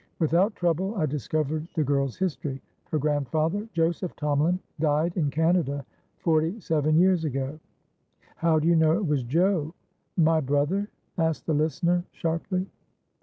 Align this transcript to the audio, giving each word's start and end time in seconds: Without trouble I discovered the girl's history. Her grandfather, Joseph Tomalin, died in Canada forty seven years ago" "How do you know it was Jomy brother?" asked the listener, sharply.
Without 0.17 0.55
trouble 0.55 0.95
I 0.95 1.05
discovered 1.05 1.67
the 1.75 1.83
girl's 1.83 2.17
history. 2.17 2.59
Her 2.89 2.97
grandfather, 2.97 3.69
Joseph 3.71 4.15
Tomalin, 4.15 4.57
died 4.79 5.15
in 5.15 5.29
Canada 5.29 5.85
forty 6.17 6.59
seven 6.59 6.97
years 6.97 7.23
ago" 7.23 7.59
"How 8.37 8.57
do 8.57 8.67
you 8.67 8.75
know 8.75 8.93
it 8.97 9.05
was 9.05 9.23
Jomy 9.23 9.73
brother?" 10.43 10.89
asked 11.19 11.45
the 11.45 11.53
listener, 11.53 12.03
sharply. 12.13 12.65